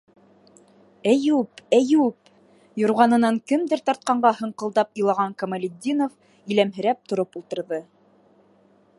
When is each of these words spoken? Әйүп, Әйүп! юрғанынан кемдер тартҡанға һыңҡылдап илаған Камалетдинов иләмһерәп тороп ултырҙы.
Әйүп, 1.09 1.59
Әйүп! 1.79 2.31
юрғанынан 2.83 3.37
кемдер 3.51 3.83
тартҡанға 3.89 4.31
һыңҡылдап 4.39 5.01
илаған 5.03 5.35
Камалетдинов 5.43 6.55
иләмһерәп 6.55 7.03
тороп 7.13 7.39
ултырҙы. 7.41 7.81